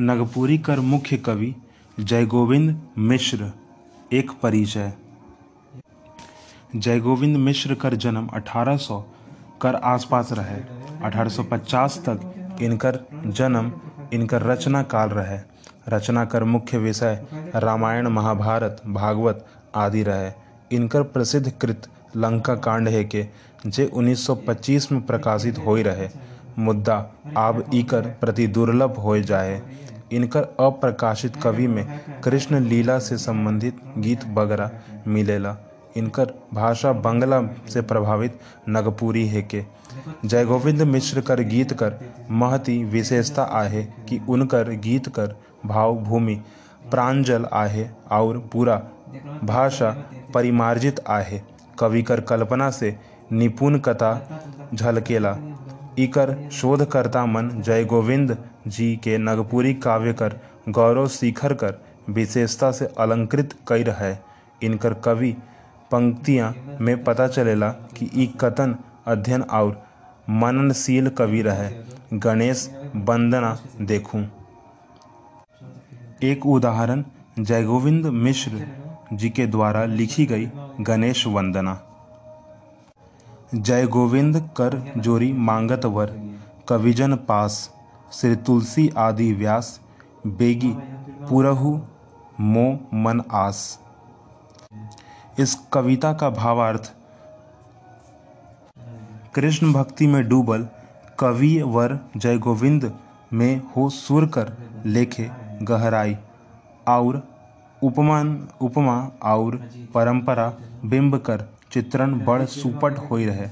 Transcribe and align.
नगपुरी 0.00 0.58
कर 0.58 0.80
मुख्य 0.80 1.16
कवि 1.16 1.54
जयगोविंद 2.00 2.82
मिश्र। 2.98 3.52
एक 4.12 4.30
परिचय। 4.42 4.92
जयगोविंद 6.76 7.36
मिश्र 7.36 7.74
कर 7.74 7.94
जन्म 7.94 8.26
1800 8.26 9.06
कर 9.62 9.74
आसपास 9.74 10.28
रहे। 10.32 10.60
1850 11.04 11.98
तक 12.08 12.48
इनकर 12.62 13.00
जन्म 13.26 13.72
इनकर 14.12 14.42
रचना 14.42 14.82
काल 14.82 15.08
रहे। 15.08 15.40
रचना 15.88 16.24
कर 16.24 16.44
मुख्य 16.44 16.78
विषय 16.78 17.24
रामायण, 17.56 18.08
महाभारत, 18.08 18.82
भागवत 18.86 19.46
आदि 19.74 20.02
रहे। 20.02 20.32
इनकर 20.76 21.02
प्रसिद्ध 21.02 21.50
कृत 21.50 21.88
लंका 22.16 22.54
कांड 22.54 22.88
है 22.88 23.04
के, 23.04 23.26
जे 23.66 23.84
1925 23.86 24.92
में 24.92 25.06
प्रकाशित 25.06 25.58
हो 25.58 25.76
रहे। 25.76 26.08
मुद्दा 26.58 27.10
आब 27.36 27.70
इकर 27.74 28.02
प्रति 28.02 28.46
दुर्लभ 28.46 28.90
हो 28.90 29.18
जाए। 29.18 29.62
इनकर 30.12 30.42
अप्रकाशित 30.60 31.36
कवि 31.36 31.66
में 31.66 32.00
कृष्ण 32.24 32.60
लीला 32.60 32.98
से 32.98 33.16
संबंधित 33.18 33.76
गीत 33.98 34.24
वगैरह 34.34 34.70
मिलेला। 35.06 35.56
इनकर 35.96 36.32
भाषा 36.54 36.92
बंगला 36.92 37.40
से 37.68 37.80
प्रभावित 37.82 38.38
नगपुरी 38.68 39.26
है 39.26 39.42
के। 39.42 39.64
जयगोविंद 40.24 40.82
मिश्र 40.82 41.20
कर 41.20 41.40
गीत 41.40 41.72
कर 41.72 41.94
महती 42.30 42.82
विशेषता 42.84 43.42
आहे 43.42 43.82
कि 44.08 44.20
उनकर 44.28 44.70
गीत 44.80 45.08
कर 45.08 45.36
भाव 45.66 45.96
भूमि 45.96 46.34
प्रांजल 46.90 47.46
आहे 47.52 47.88
और 48.10 48.38
पूरा 48.52 48.76
भाषा 49.44 49.90
परिमार्जित 50.34 51.00
आहे। 51.08 51.40
कवि 51.78 52.02
कर 52.02 52.20
कल्पना 52.20 52.70
से 52.70 52.96
निपुण 53.32 53.78
कथा 53.78 54.12
झलकेला। 54.74 55.36
इकर 56.00 56.34
शोधकर्ता 56.52 57.24
मन 57.26 57.50
जय 57.56 57.84
गोविंद 57.84 58.36
जी 58.66 58.94
के 58.96 59.16
नगपुरी 59.18 59.74
काव्य 59.74 60.12
कर, 60.12 60.38
गौरव 60.68 61.08
शिखर 61.08 61.54
कर, 61.54 61.74
विशेषता 62.08 62.70
से 62.70 62.86
अलंकृत 62.98 63.54
कई 63.68 63.82
रहे। 63.82 64.14
इनकर 64.62 64.94
कवि 64.94 65.32
पंक्तियाँ 65.90 66.54
में 66.80 67.02
पता 67.04 67.26
चलेला 67.28 67.68
कि 67.96 68.10
ई 68.14 68.26
कथन 68.40 68.76
अध्ययन 69.06 69.42
और 69.42 69.82
मननशील 70.30 71.08
कवि 71.08 71.42
रहे। 71.42 71.70
गणेश 72.18 72.68
वंदना 72.96 73.56
देखूँ। 73.80 74.24
एक 76.22 76.46
उदाहरण 76.46 77.04
जयगोविंद 77.38 78.06
मिश्र 78.06 78.66
जी 79.12 79.30
के 79.30 79.46
द्वारा 79.46 79.84
लिखी 79.84 80.26
गई 80.26 80.48
गणेश 80.80 81.26
वंदना। 81.26 81.78
जय 83.54 83.86
गोविंद 83.86 84.36
कर 84.56 84.74
जोरी 84.96 85.32
मांगत 85.32 85.84
वर, 85.84 86.10
कविजन 86.68 87.14
पास 87.28 87.54
श्री 88.12 88.36
तुलसी 88.36 88.88
आदि 88.98 89.32
व्यास, 89.32 89.80
बेगी 90.26 90.72
पुरहु, 91.28 91.72
मो 92.40 92.64
मन 92.94 93.22
आस। 93.32 93.78
इस 95.38 95.54
कविता 95.72 96.12
का 96.12 96.30
भावार्थ, 96.30 96.92
कृष्ण 99.34 99.72
भक्ति 99.72 100.06
में 100.06 100.22
डूबल 100.28 100.68
कवि 101.18 101.52
वर 101.66 101.98
जय 102.16 102.38
गोविंद 102.38 102.92
में 103.32 103.62
हो 103.76 103.90
सुर 103.90 104.26
कर 104.28 104.56
लेखे 104.86 105.30
गहराई, 105.62 106.16
और 106.88 107.22
उपमान, 107.82 108.48
उपमा, 108.60 109.00
और 109.24 109.56
परंपरा 109.94 110.52
बिंब 110.84 111.18
कर 111.18 111.48
चित्रण 111.72 112.24
बड़ 112.24 112.44
सुपट 112.44 112.98
होई 112.98 113.26
रहे। 113.26 113.48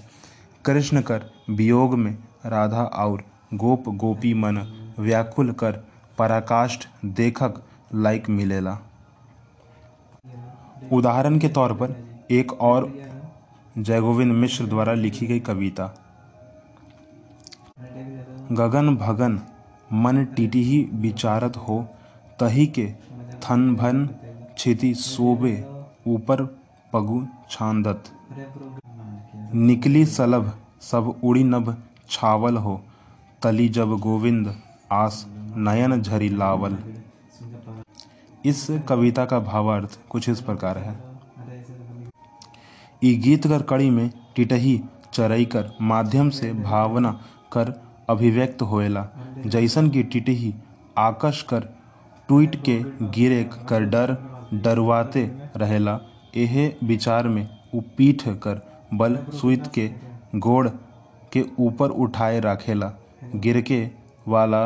कृष्ण 0.64 1.00
कर 1.00 1.22
वियोग 1.50 1.94
में 1.94 2.18
राधा 2.46 2.82
और 2.82 3.24
गोप 3.54 3.88
गोपी 3.88 4.34
मन 4.34 4.58
व्याकुल 4.98 5.52
कर 5.52 5.72
पराकाष्ठ 6.18 6.88
देखक 7.04 7.62
लाइक 7.94 8.28
मिलेला। 8.28 8.78
उदाहरण 10.92 11.38
के 11.38 11.48
तौर 11.48 11.72
पर 11.72 12.18
एक 12.30 12.52
और 12.52 12.98
जयगोविंद 13.78 14.32
मिश्र 14.32 14.66
द्वारा 14.66 14.92
लिखी 14.92 15.26
गई 15.26 15.40
कविता। 15.40 15.94
गगन 18.52 18.96
भगन, 18.96 19.40
मन 19.92 20.24
टीटी 20.24 20.34
टिटिही 20.34 20.88
विचारत 20.92 21.56
हो, 21.56 21.88
तही 22.40 22.66
के 22.66 22.86
थन 23.34 23.76
भन 23.76 24.06
क्षिति 24.54 24.94
शोभे 24.94 25.64
ऊपर 26.06 26.58
पगु 26.92 27.26
छांदत। 27.50 28.04
निकली 29.54 30.04
सलभ 30.06 30.52
सब 30.82 31.20
उड़ी 31.24 31.44
नभ 31.44 31.76
छावल 32.10 32.56
हो। 32.56 32.80
तली 33.42 33.68
जब 33.68 33.96
गोविंद, 33.98 34.54
आस 34.92 35.24
नयन 35.56 36.02
झरी 36.02 36.28
लावल। 36.28 36.76
इस 38.44 38.66
कविता 38.88 39.24
का 39.24 39.38
भावार्थ 39.40 39.98
कुछ 40.10 40.28
इस 40.28 40.40
प्रकार 40.40 40.78
है। 40.78 40.96
ई 43.04 43.14
गीत 43.16 43.46
कर 43.46 43.62
कड़ी 43.62 43.90
में 43.90 44.10
टिटही 44.36 44.80
चरई 45.12 45.44
कर, 45.44 45.70
माध्यम 45.80 46.30
से 46.30 46.52
भावना 46.52 47.12
कर 47.52 47.72
अभिव्यक्त 48.08 48.62
होएला। 48.62 49.06
जैसन 49.46 49.90
की 49.90 50.02
टिटही 50.02 50.54
आकश 50.98 51.42
कर 51.42 51.68
टूट 52.28 52.56
के 52.56 52.78
गिरे 53.02 53.42
कर 53.68 53.84
डर, 53.84 54.16
डरवाते 54.54 55.22
रहेला। 55.56 56.00
एहे 56.36 56.66
विचार 56.84 57.28
में 57.28 57.46
उ 57.74 57.80
पीठ 57.96 58.22
कर 58.42 58.60
बल 58.94 59.16
सुइत 59.32 59.66
के 59.74 59.88
गोड़ 60.36 60.68
के 61.32 61.44
ऊपर 61.58 61.90
उठाए 62.02 62.40
राखेला। 62.40 62.92
गिरके 63.34 63.88
वाला 64.28 64.62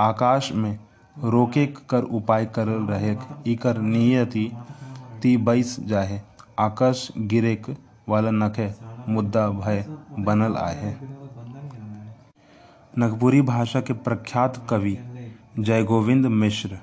आकाश 0.00 0.50
में 0.52 0.78
रोके 1.16 1.66
कर 1.90 2.02
उपाय 2.14 2.46
करल 2.46 2.86
रहे 2.86 3.16
इकर 3.46 3.78
नियति 3.78 4.50
ती 5.22 5.36
बैस 5.36 5.76
जाहे। 5.80 6.18
आकाश 6.58 7.08
गिरेक 7.18 7.66
वाला 8.08 8.30
नखे 8.30 8.70
मुद्दा 9.08 9.48
भय 9.50 9.84
बनल 10.18 10.54
आहे। 10.56 10.94
नगपुरी 12.94 13.42
भाषा 13.42 13.80
के 13.80 13.92
प्रख्यात 13.92 14.66
कवि 14.70 14.96
जयगोविंद 15.58 16.26
मिश्र 16.26 16.78